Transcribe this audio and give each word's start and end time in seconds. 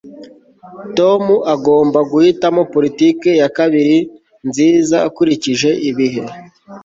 tom 0.97 1.23
agomba 1.53 1.99
guhitamo 2.11 2.61
politiki 2.73 3.29
ya 3.41 3.47
kabiri 3.57 3.97
nziza 4.47 4.97
ukurikije 5.09 5.69
ibihe 5.89 6.23